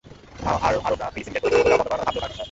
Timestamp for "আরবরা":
0.67-1.07